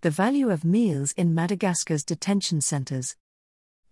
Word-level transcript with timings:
The 0.00 0.10
value 0.10 0.50
of 0.50 0.64
meals 0.64 1.10
in 1.16 1.34
Madagascar's 1.34 2.04
detention 2.04 2.60
centers. 2.60 3.16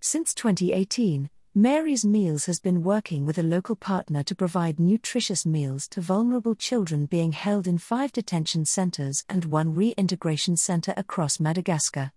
Since 0.00 0.34
2018, 0.34 1.30
Mary's 1.52 2.04
Meals 2.04 2.46
has 2.46 2.60
been 2.60 2.84
working 2.84 3.26
with 3.26 3.38
a 3.38 3.42
local 3.42 3.74
partner 3.74 4.22
to 4.22 4.36
provide 4.36 4.78
nutritious 4.78 5.44
meals 5.44 5.88
to 5.88 6.00
vulnerable 6.00 6.54
children 6.54 7.06
being 7.06 7.32
held 7.32 7.66
in 7.66 7.78
five 7.78 8.12
detention 8.12 8.64
centers 8.64 9.24
and 9.28 9.46
one 9.46 9.74
reintegration 9.74 10.56
center 10.56 10.94
across 10.96 11.40
Madagascar. 11.40 12.12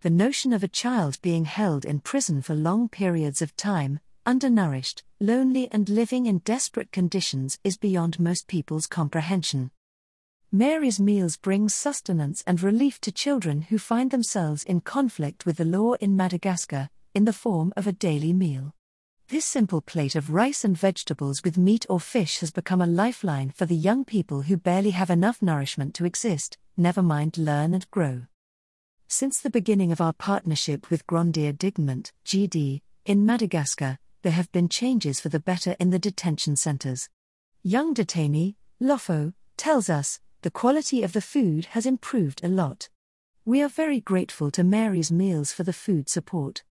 The 0.00 0.10
notion 0.10 0.52
of 0.52 0.64
a 0.64 0.68
child 0.82 1.22
being 1.22 1.44
held 1.44 1.84
in 1.84 2.00
prison 2.00 2.42
for 2.42 2.56
long 2.56 2.88
periods 2.88 3.40
of 3.40 3.56
time, 3.56 4.00
undernourished, 4.26 5.04
lonely, 5.20 5.68
and 5.70 5.88
living 5.88 6.26
in 6.26 6.38
desperate 6.38 6.90
conditions 6.90 7.60
is 7.62 7.76
beyond 7.76 8.18
most 8.18 8.48
people's 8.48 8.88
comprehension. 8.88 9.70
Mary's 10.54 11.00
Meals 11.00 11.36
brings 11.36 11.74
sustenance 11.74 12.44
and 12.46 12.62
relief 12.62 13.00
to 13.00 13.10
children 13.10 13.62
who 13.62 13.76
find 13.76 14.12
themselves 14.12 14.62
in 14.62 14.80
conflict 14.80 15.44
with 15.44 15.56
the 15.56 15.64
law 15.64 15.94
in 15.94 16.16
Madagascar, 16.16 16.88
in 17.12 17.24
the 17.24 17.32
form 17.32 17.72
of 17.76 17.88
a 17.88 17.92
daily 17.92 18.32
meal. 18.32 18.72
This 19.26 19.44
simple 19.44 19.80
plate 19.80 20.14
of 20.14 20.30
rice 20.30 20.64
and 20.64 20.78
vegetables 20.78 21.42
with 21.42 21.58
meat 21.58 21.86
or 21.90 21.98
fish 21.98 22.38
has 22.38 22.52
become 22.52 22.80
a 22.80 22.86
lifeline 22.86 23.50
for 23.50 23.66
the 23.66 23.74
young 23.74 24.04
people 24.04 24.42
who 24.42 24.56
barely 24.56 24.92
have 24.92 25.10
enough 25.10 25.42
nourishment 25.42 25.92
to 25.94 26.04
exist, 26.04 26.56
never 26.76 27.02
mind 27.02 27.36
learn 27.36 27.74
and 27.74 27.90
grow. 27.90 28.22
Since 29.08 29.40
the 29.40 29.50
beginning 29.50 29.90
of 29.90 30.00
our 30.00 30.12
partnership 30.12 30.88
with 30.88 31.04
Grandir 31.08 31.52
Dignement, 31.52 32.12
GD, 32.24 32.80
in 33.04 33.26
Madagascar, 33.26 33.98
there 34.22 34.30
have 34.30 34.52
been 34.52 34.68
changes 34.68 35.18
for 35.18 35.30
the 35.30 35.40
better 35.40 35.74
in 35.80 35.90
the 35.90 35.98
detention 35.98 36.54
centers. 36.54 37.08
Young 37.64 37.92
detainee, 37.92 38.54
Lofo, 38.80 39.32
tells 39.56 39.90
us, 39.90 40.20
the 40.44 40.50
quality 40.50 41.02
of 41.02 41.14
the 41.14 41.22
food 41.22 41.64
has 41.70 41.86
improved 41.86 42.44
a 42.44 42.48
lot. 42.48 42.90
We 43.46 43.62
are 43.62 43.68
very 43.82 43.98
grateful 43.98 44.50
to 44.50 44.62
Mary's 44.62 45.10
Meals 45.10 45.54
for 45.54 45.62
the 45.62 45.72
food 45.72 46.10
support. 46.10 46.62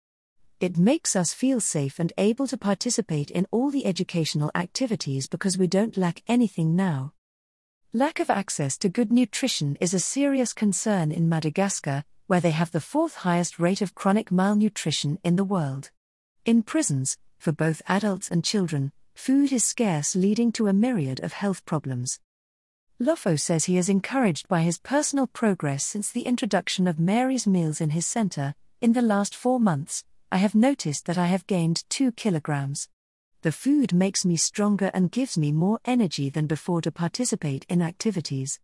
It 0.60 0.76
makes 0.76 1.16
us 1.16 1.32
feel 1.32 1.58
safe 1.58 1.98
and 1.98 2.12
able 2.18 2.46
to 2.48 2.58
participate 2.58 3.30
in 3.30 3.46
all 3.50 3.70
the 3.70 3.86
educational 3.86 4.50
activities 4.54 5.26
because 5.26 5.56
we 5.56 5.68
don't 5.68 5.96
lack 5.96 6.22
anything 6.28 6.76
now. 6.76 7.14
Lack 7.94 8.20
of 8.20 8.28
access 8.28 8.76
to 8.76 8.90
good 8.90 9.10
nutrition 9.10 9.78
is 9.80 9.94
a 9.94 9.98
serious 9.98 10.52
concern 10.52 11.10
in 11.10 11.30
Madagascar, 11.30 12.04
where 12.26 12.42
they 12.42 12.50
have 12.50 12.72
the 12.72 12.80
fourth 12.92 13.14
highest 13.24 13.58
rate 13.58 13.80
of 13.80 13.94
chronic 13.94 14.30
malnutrition 14.30 15.18
in 15.24 15.36
the 15.36 15.44
world. 15.44 15.90
In 16.44 16.62
prisons, 16.62 17.16
for 17.38 17.52
both 17.52 17.80
adults 17.88 18.30
and 18.30 18.44
children, 18.44 18.92
food 19.14 19.50
is 19.50 19.64
scarce, 19.64 20.14
leading 20.14 20.52
to 20.52 20.66
a 20.66 20.74
myriad 20.74 21.20
of 21.20 21.32
health 21.32 21.64
problems. 21.64 22.20
Lofo 23.02 23.36
says 23.36 23.64
he 23.64 23.78
is 23.78 23.88
encouraged 23.88 24.46
by 24.46 24.62
his 24.62 24.78
personal 24.78 25.26
progress 25.26 25.84
since 25.84 26.12
the 26.12 26.22
introduction 26.22 26.86
of 26.86 27.00
Mary's 27.00 27.48
Meals 27.48 27.80
in 27.80 27.90
his 27.90 28.06
center. 28.06 28.54
In 28.80 28.92
the 28.92 29.02
last 29.02 29.34
four 29.34 29.58
months, 29.58 30.04
I 30.30 30.36
have 30.36 30.54
noticed 30.54 31.06
that 31.06 31.18
I 31.18 31.26
have 31.26 31.48
gained 31.48 31.82
2 31.88 32.12
kilograms. 32.12 32.88
The 33.40 33.50
food 33.50 33.92
makes 33.92 34.24
me 34.24 34.36
stronger 34.36 34.88
and 34.94 35.10
gives 35.10 35.36
me 35.36 35.50
more 35.50 35.80
energy 35.84 36.30
than 36.30 36.46
before 36.46 36.80
to 36.82 36.92
participate 36.92 37.66
in 37.68 37.82
activities. 37.82 38.60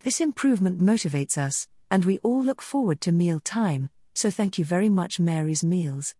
This 0.00 0.20
improvement 0.20 0.82
motivates 0.82 1.38
us, 1.38 1.66
and 1.90 2.04
we 2.04 2.18
all 2.18 2.42
look 2.42 2.60
forward 2.60 3.00
to 3.00 3.10
meal 3.10 3.40
time, 3.40 3.88
so 4.12 4.30
thank 4.30 4.58
you 4.58 4.66
very 4.66 4.90
much, 4.90 5.18
Mary's 5.18 5.64
Meals. 5.64 6.14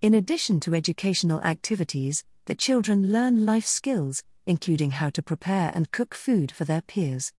In 0.00 0.14
addition 0.14 0.60
to 0.60 0.74
educational 0.74 1.42
activities, 1.42 2.24
the 2.46 2.54
children 2.54 3.12
learn 3.12 3.44
life 3.44 3.66
skills, 3.66 4.24
including 4.46 4.92
how 4.92 5.10
to 5.10 5.22
prepare 5.22 5.72
and 5.74 5.90
cook 5.90 6.14
food 6.14 6.50
for 6.50 6.64
their 6.64 6.80
peers. 6.82 7.32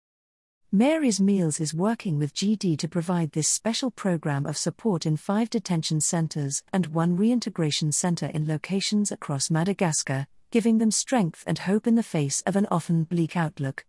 Mary's 0.73 1.21
Meals 1.21 1.61
is 1.61 1.73
working 1.73 2.19
with 2.19 2.35
GD 2.35 2.77
to 2.79 2.89
provide 2.89 3.33
this 3.33 3.49
special 3.49 3.91
program 3.91 4.45
of 4.45 4.57
support 4.57 5.07
in 5.07 5.17
five 5.17 5.49
detention 5.49 6.01
centers 6.01 6.63
and 6.73 6.89
one 6.89 7.17
reintegration 7.17 7.93
center 7.93 8.27
in 8.27 8.47
locations 8.47 9.13
across 9.13 9.49
Madagascar, 9.49 10.27
giving 10.51 10.79
them 10.79 10.91
strength 10.91 11.45
and 11.47 11.61
hope 11.61 11.87
in 11.87 11.95
the 11.95 12.03
face 12.03 12.43
of 12.43 12.57
an 12.57 12.67
often 12.71 13.05
bleak 13.05 13.37
outlook. 13.37 13.87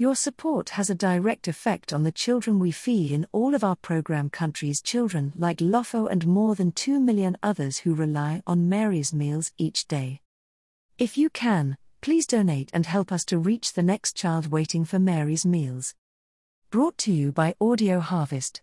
Your 0.00 0.14
support 0.14 0.70
has 0.70 0.88
a 0.88 0.94
direct 0.94 1.48
effect 1.48 1.92
on 1.92 2.04
the 2.04 2.12
children 2.12 2.60
we 2.60 2.70
feed 2.70 3.10
in 3.10 3.26
all 3.32 3.52
of 3.52 3.64
our 3.64 3.74
program 3.74 4.30
countries, 4.30 4.80
children 4.80 5.32
like 5.36 5.58
Lofo 5.58 6.08
and 6.08 6.24
more 6.24 6.54
than 6.54 6.70
2 6.70 7.00
million 7.00 7.36
others 7.42 7.78
who 7.78 7.92
rely 7.92 8.40
on 8.46 8.68
Mary's 8.68 9.12
Meals 9.12 9.50
each 9.58 9.88
day. 9.88 10.20
If 10.96 11.18
you 11.18 11.30
can, 11.30 11.76
Please 12.00 12.26
donate 12.26 12.70
and 12.72 12.86
help 12.86 13.10
us 13.10 13.24
to 13.26 13.38
reach 13.38 13.72
the 13.72 13.82
next 13.82 14.16
child 14.16 14.52
waiting 14.52 14.84
for 14.84 14.98
Mary's 14.98 15.44
meals. 15.44 15.94
Brought 16.70 16.96
to 16.98 17.12
you 17.12 17.32
by 17.32 17.54
Audio 17.60 17.98
Harvest. 18.00 18.62